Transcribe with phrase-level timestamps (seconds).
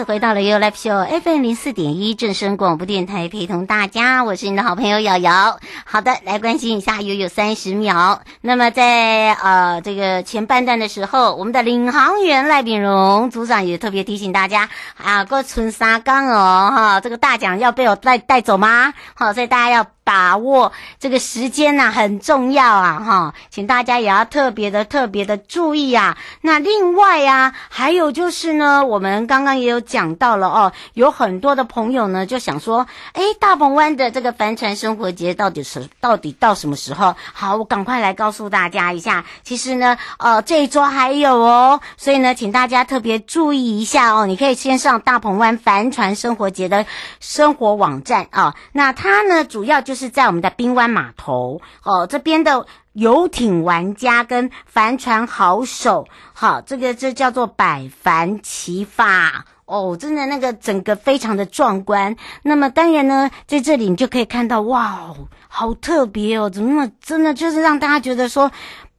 [0.00, 5.60] 次回到了 You Live Show FM 零四点一正声广播电台，陪同大家，我是你的好朋友瑶瑶。
[5.84, 8.22] 好的，来关心一下，又有三十秒。
[8.40, 18.94] 那么在呃这个前半段的时候，我们的领航员赖炳荣组长也特别提醒大家啊，过春沙岗哦哈，这个大奖要被我带带走吗？
[19.12, 19.86] 好，所以大家要。
[20.10, 26.18] 把握这个时间呐、很重要啊，哈，请大家也要特别的、特别的注意啊。
[26.40, 37.14] 那另外啊，还有就是呢，我们刚刚也有讲到了哦，有很多的朋友呢就想说，哎，大鹏湾的这个帆船生活节到底是到底到什么时候？
[37.32, 39.24] 好，我赶快来告诉大家一下。
[39.44, 44.26] 其实呢，呃，这一周还有哦，所以呢，请大家特别注意一下哦。
[44.26, 46.84] 你可以先上大鹏湾帆船生活节的
[47.20, 48.56] 生活网站啊。
[48.72, 49.99] 那它呢，主要就是。
[50.00, 62.16] 是在我们的滨湾码头哦，这边的游艇玩家跟帆船好手，好，这个这叫做百帆齐发哦，真的那个整个非常的壮观。
[62.42, 65.14] 那么当然呢，在这里你就可以看到，哇，
[65.48, 68.50] 好特别哦，怎么那么真的就是让大家觉得说。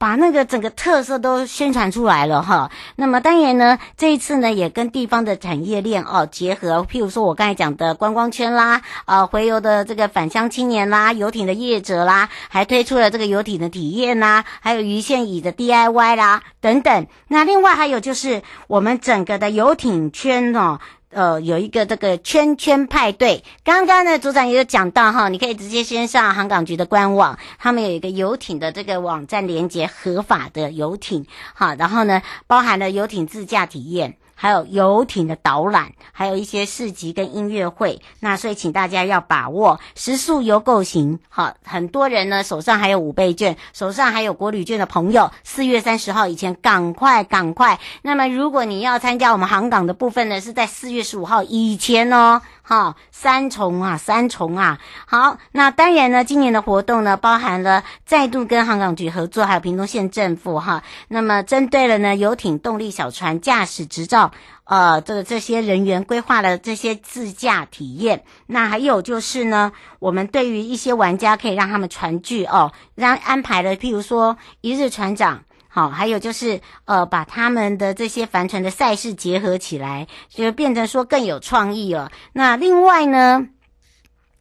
[0.01, 17.05] 把那个整个特色都宣传出来了哈，那么当然呢，这一次呢也跟地方的产业链哦结合，譬如说我刚才讲的观光圈啦，呃，回游的这个返乡青年啦，游艇的业者啦，还推出了这个游艇的体验啦，还有鱼线椅的 DIY 啦等等。
[17.27, 20.79] 那另外还有就是我们整个的游艇圈哦。
[21.11, 34.15] 呃，有一个这个圈圈派对，刚刚呢组长也有讲到哈，你可以直接先上航港局的官网，他们有一个游艇的这个网站连接，合法的游艇，好，然后呢包含了游艇自驾体验。
[34.41, 41.19] 还有游艇的导览，还有一些市集跟音乐会，那所以请大家要把握食宿游购行。
[41.29, 47.79] 好，很多人呢手上还有五倍券，手上还有国旅券的朋友，四月三十号以前赶快赶快。
[48.01, 52.41] 那么如果你要参加我们航港的部分呢，是在四月十五号以前哦。
[52.71, 54.79] 好，三重啊，三重啊。
[55.05, 60.81] 好，那当然呢，今年的活动呢，包含了再度跟航港局合作，还有屏东县政府哈。
[61.09, 64.31] 那么针对了呢游艇动力小船驾驶执照。
[64.63, 75.43] 呃，这个这些人员规划了这些自驾体验，那还有就是呢，我们对于一些玩家可以让他们船聚哦，让安排了，譬如说一日船长，
[75.73, 82.11] 好，还有就是呃，把他们的这些帆船的赛事结合起来，就变成说更有创意了。
[82.33, 83.47] 那另外呢，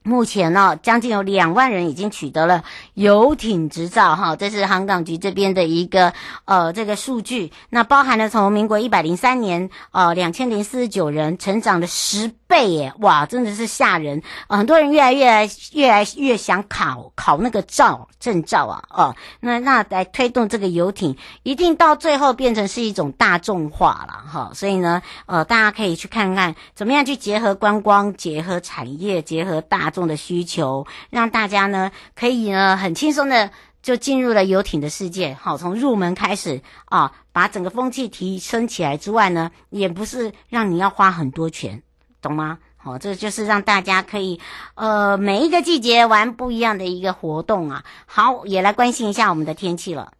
[0.02, 6.14] 目前呢，将近有两万人已经取得了游艇执照，哈，这是航港局这边的一个
[6.46, 7.52] 呃这个数据。
[7.68, 14.22] 那包含了从民国一百零三年，呃两千零四十九人，成长了十倍耶，哇，真的是吓人。
[14.48, 24.50] 很多人越来越来越来越想考考那个照证照啊，哦，那那来推动这个游艇，一定到最后变成是一种大众化了，哈。
[24.54, 29.89] 所以呢，呃，大家可以去看看怎么样去结合观光，结合产业，结合大。
[29.90, 33.50] 众的需求，让大家呢可以呢很轻松的
[33.82, 35.36] 就进入了游艇的世界。
[35.40, 41.82] 好，从入门开始啊，把整个风气提升起来之外呢，也不是让你要花很多钱，
[42.22, 42.58] 懂吗？
[42.76, 44.40] 好，这就是让大家可以
[44.74, 47.84] 呃每一个季节玩不一样的一个活动啊。
[48.06, 50.12] 好，也来关心一下我们的天气了。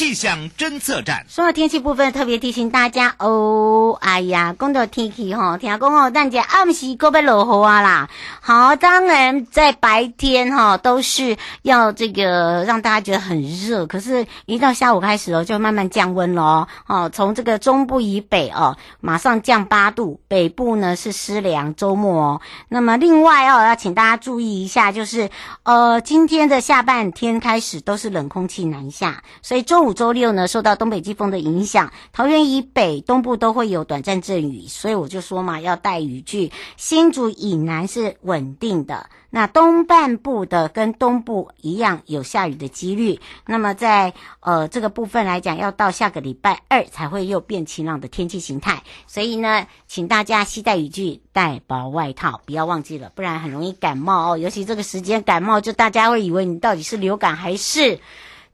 [0.00, 3.98] 气象侦测站说到天气部分，特别提醒大家哦。
[4.00, 8.08] 哎呀，讲到天气哈，听讲哦，大家暗时可别落雨啊啦。
[8.40, 17.10] 好，当然在白天哈都是要这个让大家觉得很热，可是，一到下午开始哦，就慢慢降温咯哦。
[17.12, 22.40] 从这个中部以北哦，马上降八度，北部呢是湿凉，周末哦。
[22.70, 25.28] 那么另外哦，要请大家注意一下，就是
[25.64, 29.89] 呃，今天的下半天开始都是冷空气南下，所以中午。
[29.90, 36.52] 五、周六呢，受到东北季风的影响，桃园以北、东部都会有短暂阵雨，所以我就说嘛，要带雨具。
[36.76, 39.10] 新竹以南是稳定的。
[39.30, 54.38] 那东半部的跟东部一样有下雨的几率，那么在呃这个部分来讲，要到下个礼拜二才会又变晴朗的天气形态，所以呢，请大家携带雨具、带薄外套，不要忘记了，不然很容易感冒哦。
[54.38, 57.98] 尤其这个时间感冒，就大家会以为你到底是流感还是。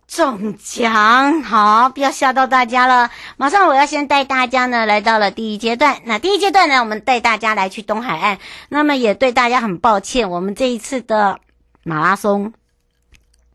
[0.07, 3.11] 中奖，好，不要吓到大家了。
[3.37, 6.01] 马上我要先带大家呢来到了第一阶段。
[6.05, 8.39] 那第一阶段呢，我们带大家来去东海岸。
[8.69, 11.41] 那么也对大家很抱歉，我们这一次的
[11.83, 12.53] 马拉松，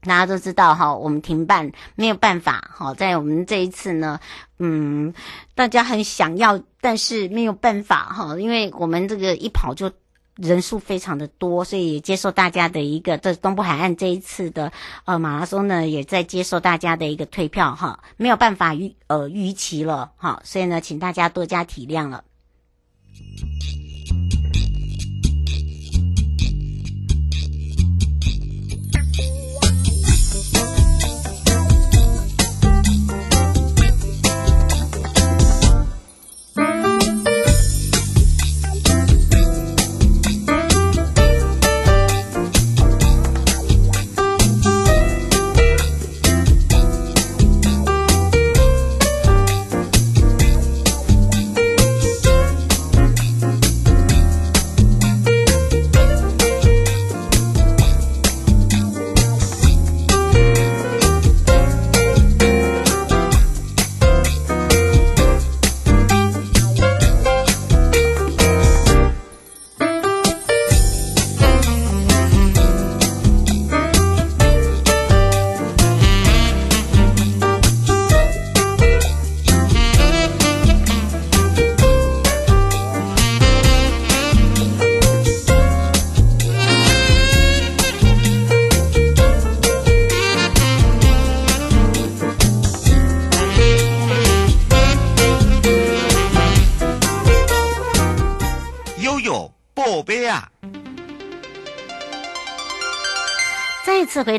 [0.04, 2.70] 大家都知道哈，我们停办没有办法。
[2.74, 4.20] 好，在我们这一次呢，
[4.60, 5.14] 嗯，
[5.56, 9.92] 大家很想要，但是没有办法哈，因为我们这个一跑就。
[10.38, 14.72] 人数非常的多，所以接受大家的一个，这东部海岸这一次的
[15.06, 22.24] 呃马拉松呢，也在接受大家的一个退票哈，没有办法预呃逾期了哈，所以呢，请大家多加体谅了。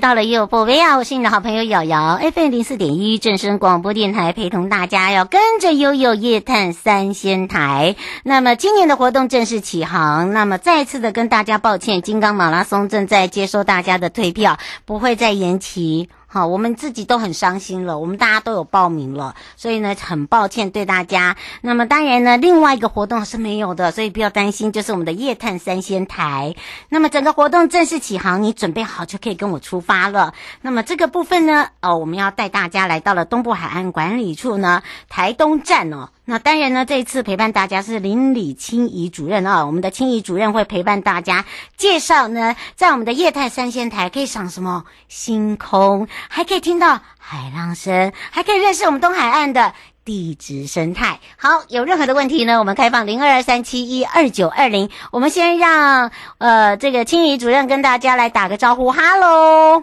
[0.02, 7.94] 到了优播维亚，我是你的好朋友瑶瑶，FM 零四点一正声广播电台，陪同大家要跟着悠悠夜探三仙台。
[8.24, 16.08] 那么今年的活动正式起航，那么再次的跟大家抱歉，金刚马拉松正在接收大家的退票，不会再延期。
[16.34, 21.36] 好，我们自己都很伤心了，我们大家都有报名了，所以呢，很抱歉对大家。
[21.60, 26.54] 那么当然呢，另外一个活动是没有的，所以不要担心，就是我们的夜探三仙台。
[26.88, 30.32] 那么整个活动正式起航，你准备好就可以跟我出发了。
[30.62, 36.08] 那么这个部分呢，哦，我们要带大家来到了东部海岸管理处呢，台东站哦。
[36.24, 41.44] 那当然呢，这一次陪伴大家是林里清怡主任啊，我们的清怡主任会陪伴大家
[41.76, 49.74] 介绍呢，在我们的夜探三仙台可以赏什么星空，还可以听到海浪声，还可以认识我们东海岸的
[50.04, 51.18] 地质生态。
[51.36, 54.90] 好，有任何的问题呢，我们开放零二三七一二九二零。
[55.10, 59.82] 我们先让呃这个清怡主任跟大家来打个招呼，哈喽。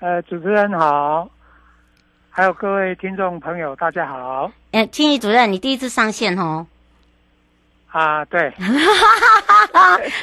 [0.00, 1.28] 呃，主持人好。
[2.32, 4.52] 还有各位听众朋友，大家好。
[4.70, 6.64] 哎，青怡主任，你第一次上线哦。
[7.90, 8.52] 啊，对。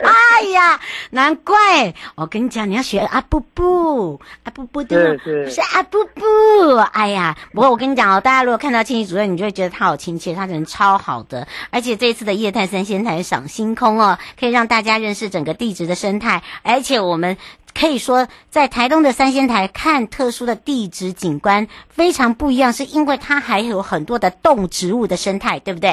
[0.02, 1.94] 哎呀，难怪！
[2.16, 6.78] 我跟你讲，你要学阿布布，阿布布的是是阿布布。
[6.94, 11.46] 哎呀，不过我跟你讲哦，大家如果看到青怡主任，你就会觉得他好亲切，他人超好的。
[11.72, 17.36] 而且这一次的夜探三仙台赏星空哦，可以让大家认识整个地质的生态，而且我们。
[17.74, 25.90] 可以说，在台东的三仙台看特殊的地质景观非常不一样，是因为它还有很多的动植物的生态，对不对？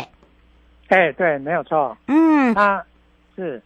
[0.88, 1.96] 哎，对，没有错。
[2.06, 2.82] 嗯，那
[3.36, 3.60] 是。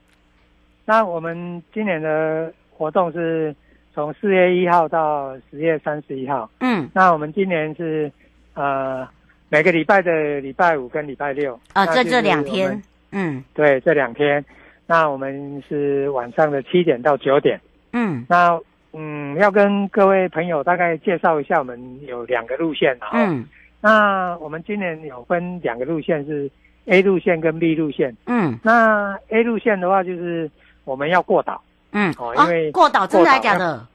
[0.84, 3.54] 那我们今年的活动是
[3.94, 6.50] 从四月一号到十月三十一号。
[6.60, 8.10] 嗯，那我们今年是
[8.54, 9.06] 呃
[9.48, 11.54] 每个礼拜的礼拜五跟礼拜六。
[11.74, 12.82] 啊、哦，这这两天。
[13.12, 14.44] 嗯，对，这两天。
[14.86, 17.60] 那我们是晚上的七点到九点。
[17.92, 18.58] 嗯，那
[18.92, 23.10] 嗯，要跟各位朋友大概介绍一下，我们有两个路线啊。
[23.12, 23.46] 嗯，
[23.80, 26.50] 那我们今年有分两个路线，是
[26.86, 28.16] A 路线跟 B 路线。
[28.26, 30.50] 嗯，那 A 路线的话，就是
[30.84, 31.62] 我们要过岛。
[31.92, 33.86] 嗯，哦，因为过岛真的还假的？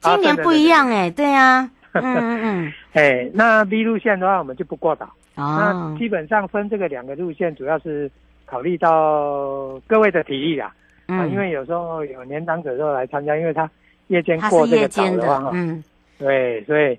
[0.00, 1.70] 今年不一样哎，对啊。
[1.92, 2.72] 嗯嗯嗯。
[2.92, 5.06] 哎，那 B 路线的话，我们就不过岛。
[5.36, 5.92] 哦。
[5.92, 8.10] 那基本上分这个两个路线，主要是
[8.46, 10.72] 考虑到各位的体力啦。
[11.08, 13.68] 嗯、啊，因为有时候有年长者都来参加，因为他
[14.06, 15.82] 夜间过这个岛的话，嗯，
[16.18, 16.94] 对，所以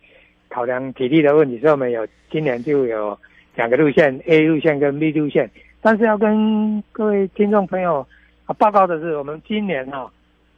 [0.50, 3.18] 考考量体力的问题，所以我们有今年就有
[3.56, 5.50] 两个路线，A 路线跟 B 路线。
[5.82, 8.06] 但是要跟各位听众朋友
[8.46, 10.12] 啊报告的是，我们今年哈、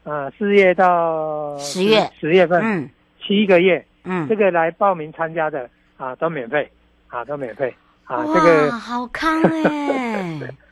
[0.03, 2.89] 哦，啊四月到十月十月份，嗯，
[3.21, 6.67] 七个月，嗯，这个来报名参加的啊都免费，
[7.07, 7.71] 啊都免费，
[8.05, 10.39] 啊这个好康哎，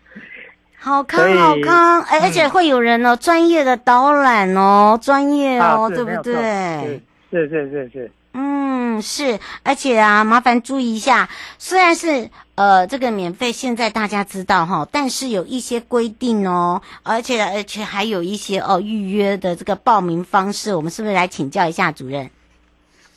[0.81, 7.01] 好康好康，哎，而且会有人哦，专业的导览哦，专业哦，啊、对不对？
[7.29, 8.12] 是是是是。
[8.31, 22.29] 嗯，是，而且啊，麻烦注意一下，虽然是呃这个免费，现在大家知道哈，但是有一些规定哦，而且而且还有一些哦预约的这个报名方式，我们是不是来请教一下主任？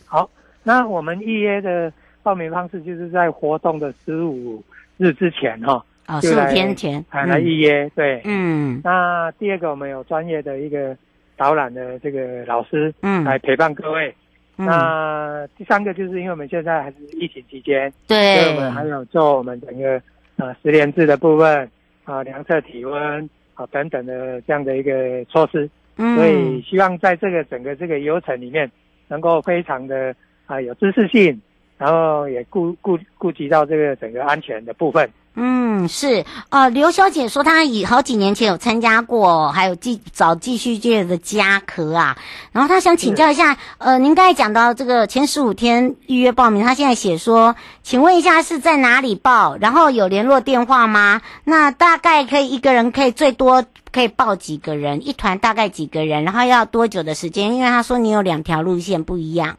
[0.06, 0.28] 好，
[0.64, 1.92] 那我们预约的
[2.22, 4.62] 报名方式就是在活动的十五
[4.96, 5.84] 日之前哈，哦，
[6.20, 10.96] 十五天前来来预约，对，嗯，那第二个我们有专业的一个
[11.36, 14.14] 导览的这个老师，嗯，来陪伴各位。
[14.58, 20.00] 嗯、那第三个就是因为我们现在还是疫情期间，对，所以我们还有做我们整个
[20.36, 21.68] 呃十连制的部分
[22.04, 28.70] 啊，量测体温啊等等的这样的一个措施，嗯，所以希望在这个整个这个流程里面，
[29.08, 30.14] 能够非常的
[30.46, 31.40] 啊有知识性，
[31.82, 35.10] 然后也顾顾顾及到这个整个安全的部分。
[35.34, 42.16] 嗯，是，呃，刘小姐说她以好几年前有参加过，还有继找继续界的家科啊，
[42.52, 49.56] 然后她想请教一下，呃，您刚才讲到这个前十五天预约报名，她现在写说，请问一下是在哪里报？
[49.56, 51.20] 然后有联络电话吗？
[51.42, 55.04] 那大概可以一个人可以最多可以报几个人？
[55.04, 56.22] 一团大概几个人？
[56.22, 57.56] 然后要多久的时间？
[57.56, 59.56] 因为她说你有两条路线不一样。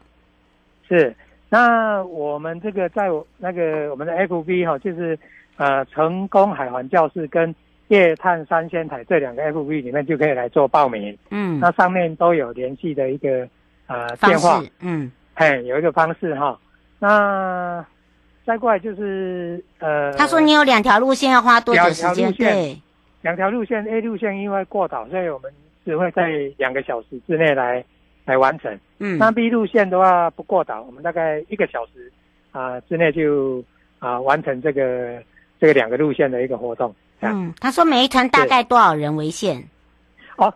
[0.86, 1.16] 是，
[1.48, 3.08] 那我们这个在
[3.38, 5.18] 那个我们的 FB 哈，就是。
[5.56, 7.54] 呃，成功海环教室跟
[7.86, 11.16] 夜探三仙台这两个 FB 里面就可以来做报名。
[11.30, 13.48] 嗯，那上面都有联系的一个
[13.86, 14.60] 呃电话。
[14.80, 16.58] 嗯，嘿，有一个方式哈。
[16.98, 17.86] 那
[18.44, 22.32] 再过来就是呃，他说你有两条路线要花多久时间？
[22.32, 22.76] 对，
[23.22, 25.52] 两条路线，A 路线因为过岛，所以我们
[25.84, 27.84] 只会在两个小时之内来
[28.24, 28.78] 来完成。
[28.98, 32.10] 嗯，那 B 路线的话不过岛，我们大概一个小时
[32.52, 33.62] 啊、呃、之内就
[33.98, 35.22] 啊、呃、完成这个。
[35.60, 36.94] 这个两个路线的一个活动。
[37.20, 39.56] 嗯，他说每一团大概多少人为限？
[40.36, 40.52] 哦，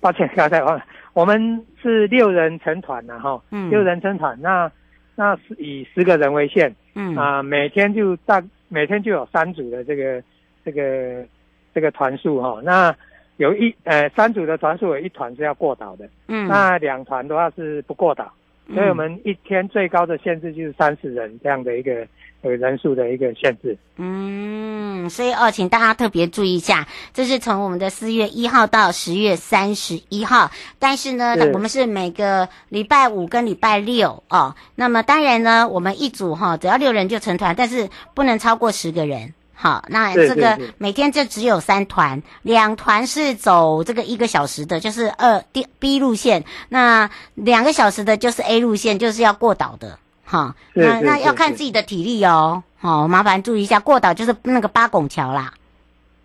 [0.00, 3.40] 抱歉，刚才忘了，我们是六人成团的哈。
[3.50, 4.68] 嗯，六人成团，那
[5.14, 6.74] 那是以十个人为限。
[6.94, 10.20] 嗯啊、呃，每天就大每天就有三组的这个
[10.64, 11.24] 这个
[11.72, 12.60] 这个团数哈。
[12.64, 12.92] 那
[13.38, 16.08] 有一呃三组的团数有一团是要过岛的。
[16.28, 18.30] 嗯，那两团的话是不过岛，
[18.72, 22.06] 所以我们一天最高的限制就是三十人这样的一个。
[22.40, 34.54] 呃人数的一个限制，嗯，所以哦，请大家特别注意一下，这是从我们的四月一号到十月三十一号，但是呢，是我们是每个礼拜五跟礼拜六哦。
[34.76, 39.34] 那么当然呢，我们一组哈、哦，只要六人就成团，但是不能超过十个人。
[39.60, 49.98] 好，那这个每天就只有三团，两团是走这个一个小时的，就是二 D B 路线，那两个小时的就是 A 路线，就是要过岛的。
[50.24, 52.62] 哈，那那要看自己的体力哦。
[52.78, 55.52] 好，麻烦注意一下，过岛就是那个八拱桥啦。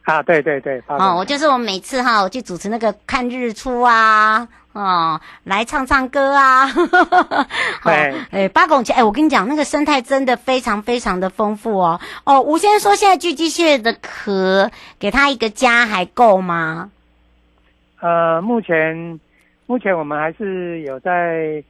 [0.03, 0.81] 啊，对对对。
[0.87, 6.67] 哦，我就是我每次哈，我去主持那个看日出啊，哦，来唱唱歌啊。
[7.83, 8.13] 对。
[8.31, 11.99] 哎，八拱桥，哎，我跟你讲，那个生态真的非常非常的丰富哦。
[12.23, 14.69] 哦，吴先生说，现在巨脊蟹的壳
[14.99, 16.91] 给他一个家还够吗？
[17.99, 19.19] 呃，目前
[19.65, 21.63] 目前我们还是有在。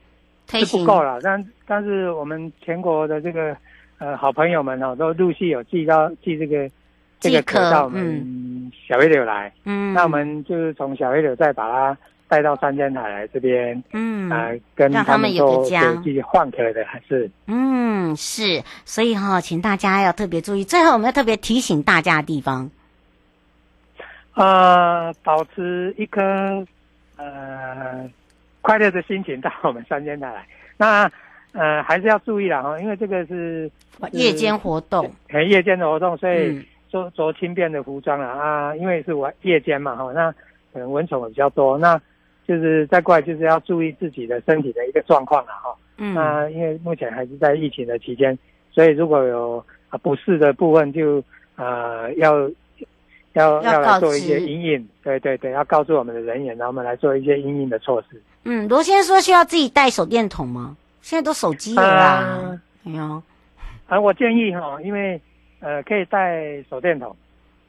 [0.46, 3.56] 是不够了，但但是我们全国的这个
[3.98, 6.70] 呃好朋友们哦，都陆续有寄到寄这个
[7.24, 20.64] 这个壳到我们小黑柳来，嗯，那我们就是从小黑柳再把它带到三间台来这边，嗯，啊、呃，跟他们，有个家自己换壳的还是，嗯，是，所以哈、哦，请大家要特别注意。
[20.64, 22.70] 最后我们要特别提醒大家的地方，
[24.36, 26.22] 呃，保持一颗
[27.18, 28.10] 呃。
[28.66, 31.12] 快乐的心情到我们三间台来，那
[31.52, 33.70] 呃还是要注意了哈，因为这个是
[34.14, 40.32] 夜间活动，很夜间的活动，所以着着轻便的服装啊啊，因为是晚夜间嘛哈，那
[40.72, 42.00] 可能蚊虫也比较多，那
[42.48, 45.76] 就是再过来就是要注意自己的身体的一个状况了哈。
[45.98, 48.38] 嗯，那因为目前还是在疫情的期间，
[48.72, 52.50] 所以如果有啊不适的部分就，就呃要。
[53.34, 58.22] 要要来做一些阴应，对对对，要告诉我们的人员，然后我们来做一些阴应的措施。
[58.44, 60.78] 嗯，罗先生说需要自己带手电筒吗？
[61.02, 63.24] 现在都手机了啦，没有。
[63.88, 65.20] 啊，我建议哈，因为
[65.64, 67.16] 呃可以带手电筒，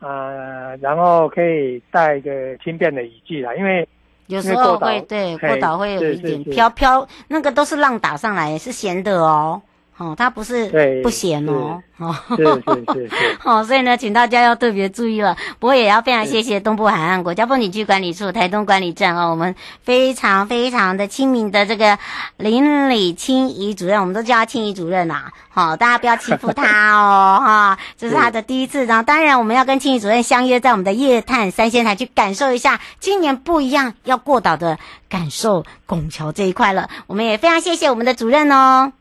[0.01, 3.89] 啊、呃，然后可以带一个轻便的雨具啦，因为
[4.27, 9.63] 有时候会对过岛会有一点飘飘，那个都是浪打上来，是咸的哦。
[9.97, 15.37] 哦，它不是不咸哦，哦，是是是是，好， 所以呢，请大家要特别注意了。
[15.61, 21.97] 不过也要非常谢谢东部海岸国家风景区管理处台东管理站哦，我们非常非常的亲民的这个
[22.39, 25.33] 林里清怡主任，我们都叫他清怡主任呐、啊。
[25.51, 28.87] 好，大家不要欺负他哦， 哈，这是他的第一次。
[28.87, 34.77] 然后当然我们要跟清怡主任相约在我们的夜探三仙台去感受一下今年不一样要过岛的
[35.09, 36.91] 感受，拱桥这一块了。
[37.07, 38.93] 我们也非常谢谢我们的主任哦。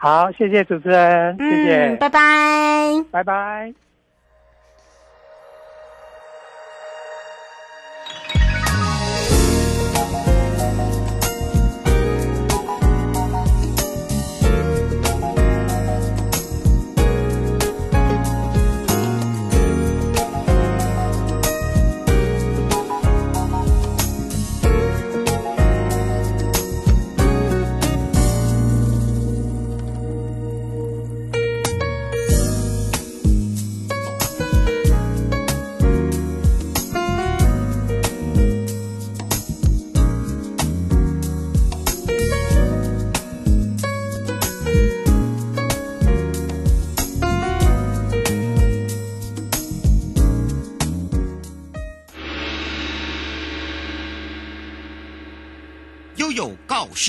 [0.00, 3.74] 好，谢谢主持人，谢谢，嗯，拜拜，拜拜。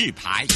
[0.02, 0.48] 示牌。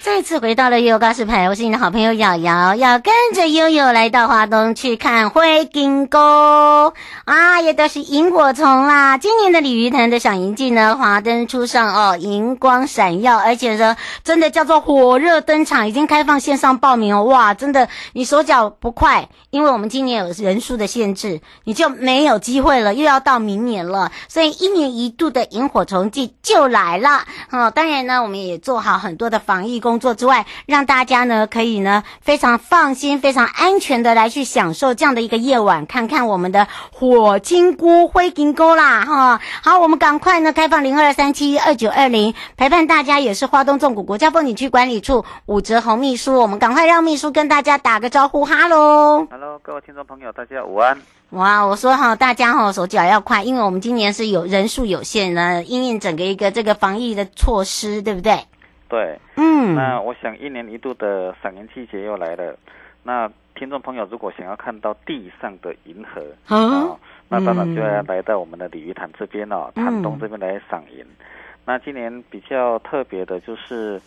[0.00, 6.94] 再次回到了悠悠告示牌，我是你的好朋友瑶瑶，要跟着悠悠来到华东去看灰金沟
[7.32, 9.16] 啊，也都是萤火虫啦。
[9.16, 17.24] 今年的鲤鱼潭的赏萤季呢，华灯初上哦，荧光闪耀，而且呢，真的叫做火热登场，已经开放线上报名哦。
[17.24, 24.12] 哇，真的，你手脚不快，因为我们今年有人数的限制，你就没有机会了，又要到明年了。
[24.28, 27.24] 所以一年一度的萤火虫季就来了。
[27.50, 29.80] 哦，当然呢，我们也做好很多的防疫。
[29.80, 39.40] 工作之外，让大家呢可以呢非常放心、非常安全的来去享受这样的一个夜晚，看看我们的火金菇灰金菇啦哈。
[39.62, 50.96] 好，我们赶快呢开放零二三七二九二零陪伴大家，也是花东纵谷国家风景区管理处武哲红秘书，我们赶快让秘书跟大家打个招呼，哈喽，哈喽，各位听众朋友，大家午安。
[51.30, 58.38] 哇，我说哈，大家哈手脚要快，因为我们今年是有人数有限呢，因应整个一个这个防疫的措施，对不对？
[58.88, 62.54] 对，嗯，那我想一年一度的赏银季节又来了。
[63.02, 66.20] 那听众朋友如果想要看到地上的银河，
[66.54, 66.98] 啊、哦，
[67.32, 71.00] 那当然就要来到我们的鲤鱼潭这边哦，潭东这边来赏银。
[71.00, 71.26] 嗯、
[71.64, 74.00] 那今年比较特别的就是，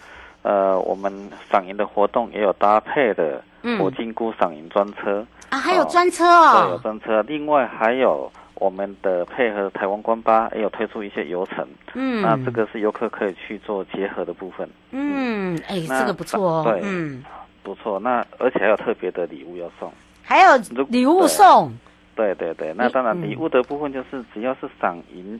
[0.44, 1.12] 呃，我们
[1.52, 3.44] 赏银的活动也有搭配的
[3.80, 8.32] 火金菇赏银专车、嗯、啊，还有专车哦，对，有专车，另外还有。
[8.58, 17.22] 我们的配合台湾观巴也有推出一些游程，嗯，那这个是游客可以去做结合的部分，嗯，哎、嗯，这个不错哦，对，嗯，
[17.64, 19.92] 不错，那而且还有特别的礼物要送，
[20.24, 20.58] 还有
[20.88, 21.70] 礼物送，
[22.16, 25.40] 对对对，那当然礼物的部分就是只要是赏银，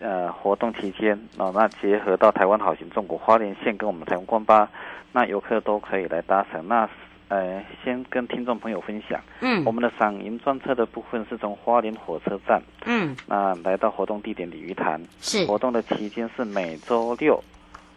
[0.00, 4.68] 呃，活动期间哦，那结合到台湾好行中国花莲县跟我们台湾关巴，
[5.12, 6.88] 那游客都可以来搭乘，那。
[7.28, 17.42] 呃，先跟听众朋友分享，嗯，我们的赏银专车的部分是从花莲火车站，嗯，那来到活动地点鲤鱼潭，是活动的期间是每周六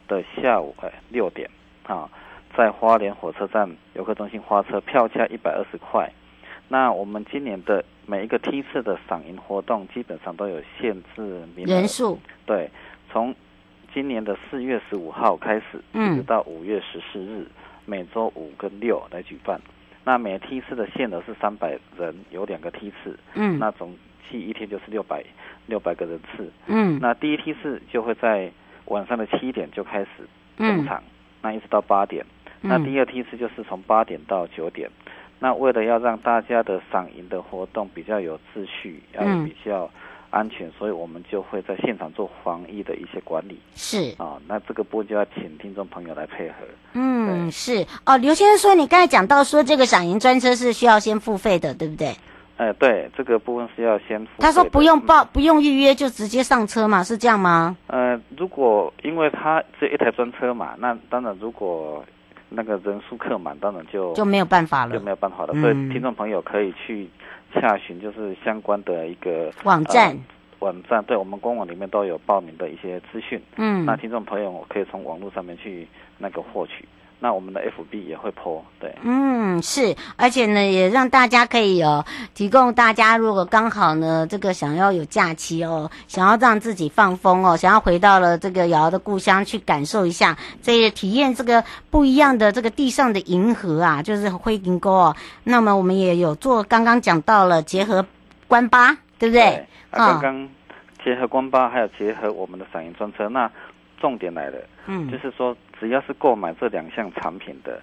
[0.08, 1.48] 的下午呃六点，
[1.86, 2.10] 啊，
[2.56, 6.10] 在花莲火车站游客中心花车票价一百二十块。
[6.68, 11.74] 那我们今年的每一个梯次的赏银活动基本上都有限制名额。
[11.74, 12.70] 人数，对，
[13.12, 13.34] 从
[13.94, 17.48] 今年的四月十五号开始，嗯，一直到五月十四日。
[17.90, 19.62] 每周五跟六来举办，
[20.04, 23.96] 那每梯次的限额是三百人，有两个梯次，嗯，那总
[24.30, 25.24] 计一天就是六百
[25.68, 28.52] 六百个人次，嗯，那第一梯次就会在
[28.88, 30.10] 晚上的七点就开始
[30.58, 31.12] 登场，嗯、
[31.44, 32.26] 那一直到八点，
[32.62, 34.90] 嗯、那第二梯次就是从八点到九点，
[35.39, 39.89] 那为了要让大家的赏银的活动比较有秩序，要比较。
[40.30, 43.58] 安全，所以我们就会在现场做防疫的一些管理。
[43.76, 46.56] 是啊、哦，那这个部分就要请听众朋友来配合。
[46.91, 48.17] 嗯，是哦。
[48.17, 52.13] 刘先生说，你刚才讲到说这个赏银专车是需要先付费的，对不对？
[52.58, 54.32] 哎，对，这个部分是要先付。
[54.39, 57.78] 他说不用报，不用预约就直接上车嘛，是这样吗？
[57.88, 62.04] 呃，如果因为他这一台专车嘛，那当然如果
[62.50, 65.54] 那个人数客满，当然就就没有办法了，就没有办法了。
[65.54, 67.08] 嗯、所以听众朋友可以去。
[67.54, 73.42] 查询就是相关的一个网站，呃、网站对我们官网里面都有报名的一些资讯。
[73.56, 76.86] 嗯，那听众朋友可以从网络上面去那个获取。
[77.20, 95.16] 那我们的 FB 也会 po，对，嗯，是，而且呢，也让大家可以哦，提供大家如果刚好呢，这个想要有假期哦，想要让自己放风哦，想要回到了这个瑶瑶的故乡去感受一下，这也体验这个不一样的这个地上的银河啊，就是灰银沟哦。
[95.44, 98.06] 那么我们也有做，刚刚讲到了结合
[98.48, 99.42] 关巴，对不对？
[99.42, 100.50] 对啊，刚刚
[101.04, 103.50] 结合关巴，还有结合我们的赏银专车，那。
[104.00, 107.80] 重点来了，嗯，就是说，只要是购买这两项产品的，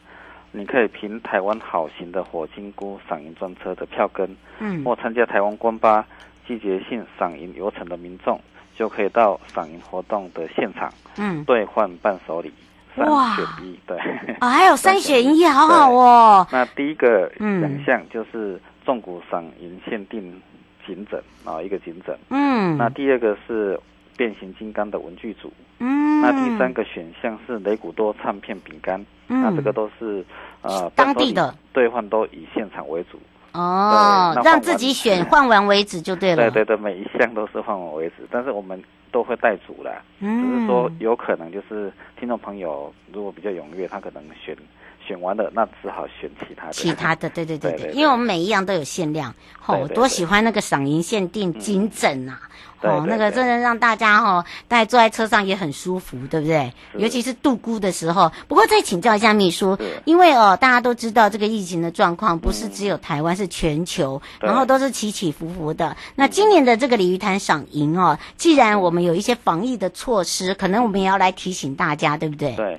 [0.52, 6.04] 你可以凭台湾好行的火金菇赏银专车的票根，嗯，或参加台湾观巴
[6.46, 8.40] 季节性赏银游程的民众，
[8.76, 12.52] 就可以到赏银活动的现场，嗯，兑换伴手礼，
[12.96, 13.96] 三选一，对，
[14.40, 16.46] 啊，还有 三选一，好好哦。
[16.50, 20.40] 那第一个两项就是重谷赏银限定
[20.87, 23.78] 颈枕啊，一个颈枕，嗯，那第二个是。
[24.16, 30.24] 变形金刚的文具组，嗯，那第三个选项是雷古多唱片饼干，嗯，那这个都是
[30.62, 31.55] 呃当地的。
[31.72, 33.18] 兑换都以现场为主，
[33.53, 44.57] 哦，让自己选 换完为止就对了，对对对，每一项都是换完为止，但是我们都会带组啦，嗯，只是说有可能就是听众朋友如果比较踊跃，他可能选
[45.06, 49.34] 选完了，那只好选其他的，其他的，对对对对，对对 对，因为我们每一样都有限量，
[49.66, 52.40] 哦，我多喜欢那个赏银限定金枕啊。
[52.80, 56.70] 哦，那个真的让大家哈、哦，大家坐在车上也很舒服，对不对？
[56.98, 58.30] 尤其是度孤的时候。
[58.46, 65.96] 不过再请教一下秘书，因为哦，大家都知道这个疫情的状况不是只有台湾，嗯、是全球，然后都是起起伏伏的。
[66.14, 72.54] 那今年的这个鲤鱼潭赏银哦，既然我们有一些防疫的措施，可能我们也要来提醒大家，对不对？
[72.54, 72.78] 对，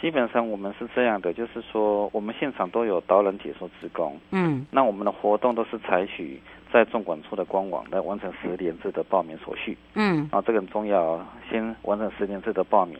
[0.00, 6.40] 基本上我们是这样的，就是说我们现场都有导览解说职工，嗯，那我们的活动都是采取。
[6.72, 12.96] 在纵管处的官网来完成十连制的报名手续，嗯，啊，这个很重要，先完成十连制的报名，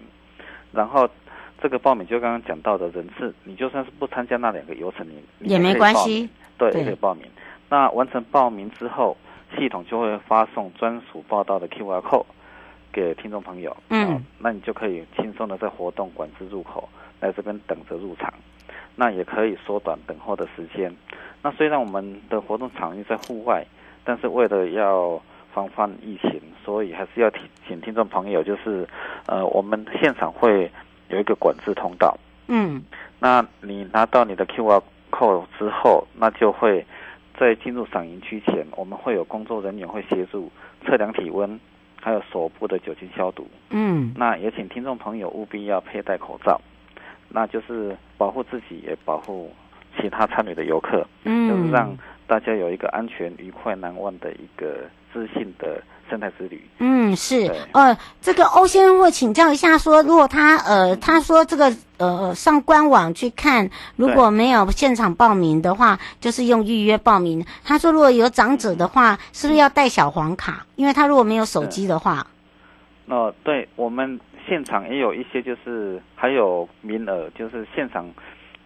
[0.72, 1.08] 然后
[1.62, 5.06] 这个报名就刚刚讲到的人次，你就算是不参加那两个游程，
[5.38, 7.24] 你也没关系，对，也可以报名。
[7.68, 9.16] 那完成报名之后，
[9.56, 12.26] 系统就会发送专属报道的 QR code
[12.92, 16.88] 给听众朋友，嗯，那你就可以轻松的在活动管制入口
[17.20, 18.32] 来这边等着入场，
[18.96, 20.94] 那也可以缩短等候的时间。
[21.42, 23.64] 那虽然我们的活动场域在户外，
[24.04, 25.20] 但是为了要
[25.54, 28.86] 防范疫情，所以还是要提醒听众朋友，就是，
[29.26, 30.70] 呃，我们现场会
[31.08, 32.16] 有一个管制通道。
[32.48, 32.82] 嗯，
[33.18, 36.84] 那你拿到你的 QR code 之后，那就会
[37.38, 40.50] 在进入赏银区前，我们会有工作人员会协助
[40.84, 41.58] 测量体温，
[42.00, 43.46] 还有手部的酒精消毒。
[43.70, 46.60] 嗯，那也请听众朋友务必要佩戴口罩，
[47.28, 49.52] 那就是保护自己，也保护。
[50.00, 51.92] 其他参与的游客，嗯，就是让
[52.24, 56.60] 大家有一个安全、愉快、难忘的一个自信的生态之旅。
[56.78, 67.46] 嗯，是，呃，这个欧先生会请教一下，说如果他呃，他说这个呃上官网去看，如果没有现场报名的话，就是用预约报名。
[67.64, 70.66] 他说如果有长者的话，是不是要带小黄卡？
[70.74, 72.26] 因为他如果没有手机的话，
[73.06, 74.18] 哦，对，我们
[74.48, 78.04] 现场也有一些，就是还有名额，就是现场。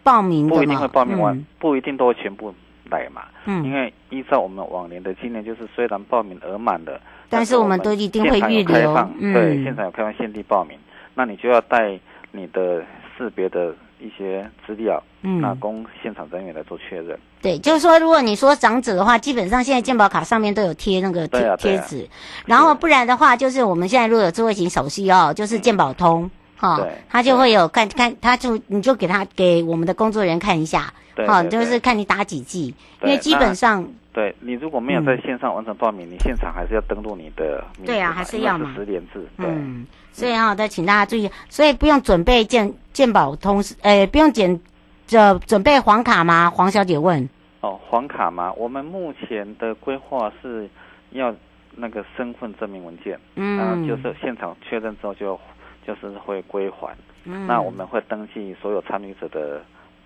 [0.02, 2.54] 报名不一定会报名完，嗯、不一定都会全部
[2.90, 3.22] 来嘛。
[3.46, 8.94] 嗯，因为依照我们往年的经验，就是虽然报名额满了，但是我们都一定会预留。
[9.20, 10.78] 嗯、对，现场有开放限定报名，
[11.14, 11.98] 那你就要带
[12.32, 12.82] 你的
[13.16, 17.18] 识别的一些资料，嗯，那供现场人员来做确认。
[17.42, 22.08] 对，就是说，如果你说长者的话，基本上现在健保卡上面都有贴那个贴贴纸，
[22.46, 26.22] 然后不然的话，就是我们现在如果有智慧型手续哦，就是健保通。
[26.24, 26.30] 嗯
[26.64, 30.92] 好，对他就会有看看，他就你就给他给我们的工作人员看一下，
[31.26, 44.58] 好，就是看你打几剂，因为基本上，对你如果没有在线上完成报名，嗯、你现场还是要登录你的，对啊，还是要嘛，十连制，对，嗯，所以啊，再请大家注意，所以不用准备健健保通，呃，不用检，
[45.06, 46.48] 这准备黄卡吗？
[46.48, 47.28] 黄小姐问。
[47.60, 48.52] 哦，黄卡吗？
[48.54, 50.68] 我们目前的规划是
[51.10, 51.34] 要
[51.76, 55.38] 那个身份证明文件，嗯，然后就是现场确认之后就。
[55.86, 59.62] 就是会归还，嗯，那我们会登记所有参与者的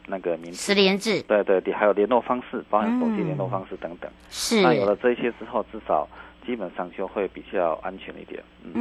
[0.07, 4.11] 那个名字，实联制，对对对，还有联络方式，包含手机联络方式等等。
[4.31, 6.09] 是，那有了这些之后，至少
[6.47, 8.43] 基本上就会比较安全一点。
[8.64, 8.73] 嗯，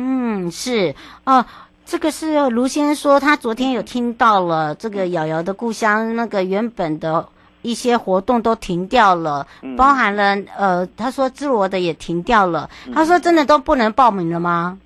[0.46, 0.96] 嗯是。
[1.26, 1.46] 哦，
[1.86, 7.28] 这个是卢先生说，他昨天有听到了这个瑶瑶的故乡那个原本的
[7.62, 14.80] 一些活动都停掉了，嗯，包含了呃，他说自罗的也停掉了，他说真的都不能报名了吗？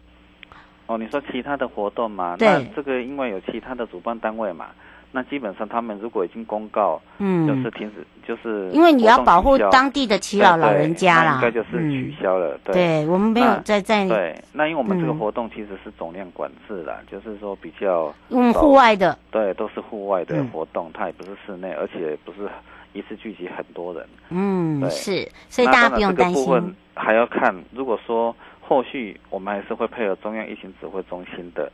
[0.91, 2.35] 哦，你说其他的活动嘛？
[2.39, 4.67] 那这个因为有其他的主办单位嘛，
[5.13, 12.57] 那基本上他们如果已经公告，嗯，就是停止，就是因为你要保护当地的耆老老人家啦，应该就是取消了。
[12.65, 22.49] 对，对我们没有在在对，那因为我们这个活动其实是总量管制啦，就是说比较嗯户外的，对，都是户外的活动，它也不是室内，而且不是
[22.91, 24.05] 一次聚集很多人。
[24.29, 26.75] 嗯，是，所以大家不用担心。
[26.93, 28.35] 还要看，如果说
[28.71, 31.69] 后续我们还是会配合中央疫情指挥中心的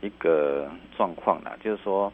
[0.00, 2.12] 一个状况啦，就是说。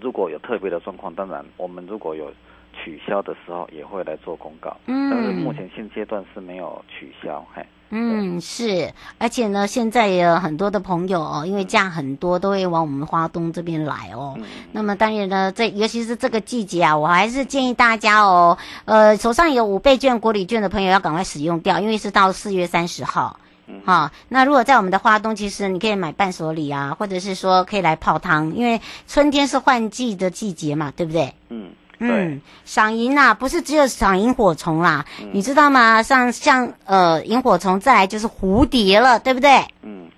[0.00, 2.32] 如果有特别的状况，当然我们如果有
[2.72, 4.74] 取消的时候，也会来做公告。
[4.86, 7.44] 嗯，但是目前现阶段是没有取消。
[7.52, 7.62] 嘿，
[7.94, 14.34] 嗯，是，而且呢，现在也有很多的朋友哦，因为假很多，都会往我们花东这边来哦。
[14.38, 23.38] 嗯，那么当然呢，这尤其是这个季节啊，我还是建议大家哦，呃，手上有五倍券、国礼券的朋友要赶快使用掉，因为是到四月三十号。
[23.84, 31.34] 好、哦，那如果在我们的花东，其实你可以买伴手礼啊，或者是说可以来泡汤，因为春天是换季的季节嘛，对不对？
[31.48, 31.70] 嗯，
[32.10, 36.02] 嗯，赏萤啊，不是只有赏萤火虫啦，嗯、你知道吗？
[36.02, 39.50] 像像呃萤火虫，再来就是蝴蝶了，对不对？
[39.82, 40.08] 嗯，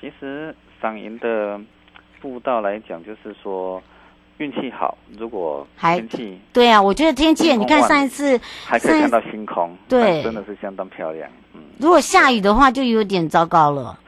[0.00, 1.60] 其实赏萤的
[2.20, 3.82] 步道来讲，就是说。
[4.38, 11.28] 运气好，如果天气对啊，我觉得天气，你看上一次还可以看到星空，对，真的是相当漂亮。
[11.52, 14.00] 嗯，如果下雨的话，就有点糟糕了。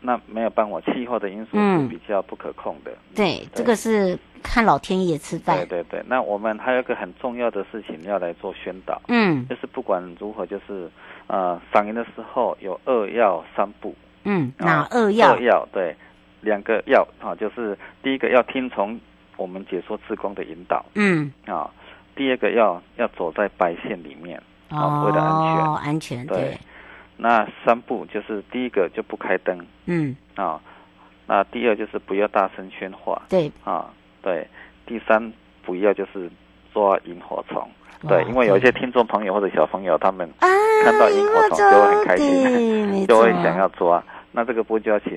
[0.00, 2.90] 那没有办法，气候的因素是比较不可控的。
[3.14, 5.56] 对，这个是看老天爷吃饭。
[5.56, 10.90] 对对对，那我们还有一个很重要的事情要来做宣导，嗯，就是不管如何，就是
[11.26, 13.94] 呃，赏银的时候有二要三不。
[14.24, 15.32] 嗯，哪二要？
[15.32, 15.96] 二要对，
[16.40, 18.98] 两个要啊，就是第一个要听从。
[19.36, 21.70] 我们解说志工的引导，嗯啊，
[22.14, 26.58] 第二个要要走在白线里面，哦，为了安全，哦，安全对，对。
[27.16, 30.60] 那三不就是第一个就不开灯，嗯啊，
[31.26, 33.90] 那第二就是不要大声喧哗，对啊
[34.22, 34.46] 对，
[34.86, 35.32] 第三
[35.64, 36.30] 不要就是
[36.72, 37.68] 抓萤火虫，
[38.08, 40.28] 对，因为有一些听众朋友或者小朋友他们
[40.84, 44.02] 看到萤火虫就会很开心， 就会想要抓。
[44.32, 45.16] 那这个不就要请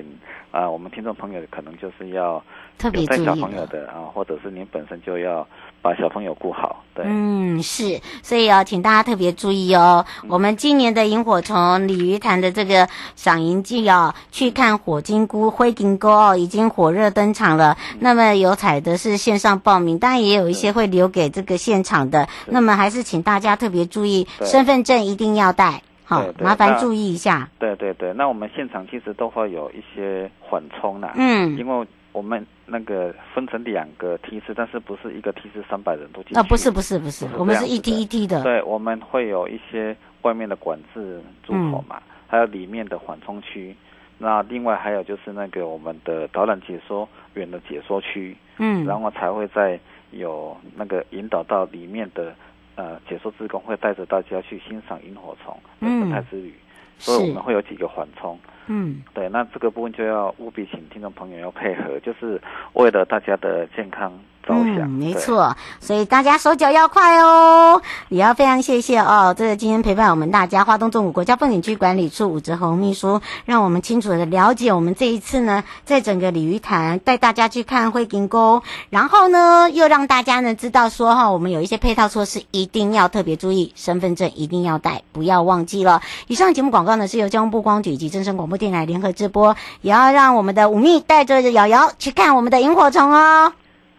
[0.50, 2.42] 啊、呃，我们听众朋友可能就是要
[2.78, 5.46] 特别注意小朋友的啊，或者是您本身就要
[5.80, 6.82] 把小朋友顾好。
[6.94, 10.04] 对，嗯，是，所以要请大家特别注意哦。
[10.22, 17.76] 嗯、我们今年的萤火虫鲤鱼潭的这个赏萤季哦，去看火金菇、灰金菇哦，已经火热登场了。
[17.92, 22.28] 嗯、那么有采的是线上报名，当然也有一些会留给这个现场的。
[22.46, 25.82] 那么还是请大家特别注意，身份证一定要带。
[26.06, 27.48] 好，麻烦注意一下。
[27.58, 31.14] 对对对，那我们现场其实都会有一些缓冲啦。
[31.16, 36.38] 嗯，因为我们那个分成两个梯次，但是不是一个梯次三百人都进去。
[36.38, 38.42] 啊，不是不是不是，不是我们是一梯一梯的。
[38.42, 43.74] 对，我们会有一些外面的管制入口嘛，嗯、还有里面的缓冲区。
[44.18, 48.36] 那另外还有就是那个我们的导览解说员的解说区。
[48.58, 52.34] 嗯，然后才会再有那个引导到里面的。
[52.76, 58.38] 呃，解说志工会带着大家去欣赏萤火虫的生态之旅，嗯、所以我们会有几个缓冲。
[58.66, 62.40] 嗯，对，那这个部分就要务必请听众朋友要配合，就是
[62.72, 64.12] 为了大家的健康。
[64.46, 69.34] 嗯，没错，所以大家手脚要快哦，也要非常谢谢哦。
[69.34, 86.02] 这个今天陪伴我们大家，华东纵谷国家风景区管理处武泽红秘书，让我们清楚的了解我们这一次呢，在整个鲤鱼潭带大家去看灰金沟，然后呢，又让大家呢知道说哈，我们有一些配套措施一定要特别注意，身份证一定要带，不要忘记了。
[86.26, 93.52] 以上节目广告呢是由交通部光局以及正声广播电台联合直播，也要让我们的武秘带着瑶瑶去看我们的萤火虫哦。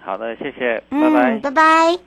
[0.03, 1.99] 好的，谢谢，拜拜，嗯，拜拜。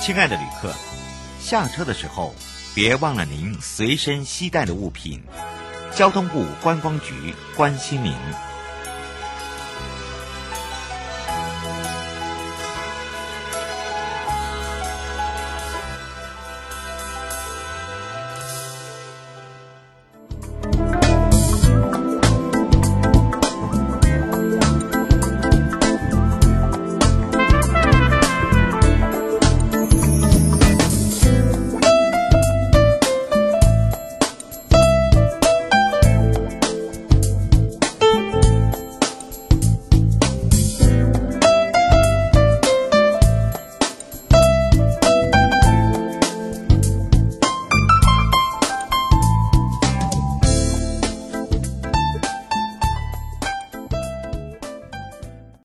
[0.00, 0.72] 亲爱的旅客，
[1.38, 2.34] 下车的时候
[2.74, 5.22] 别忘了您随身携带的物品。
[5.92, 8.14] 交通部观光局关心您。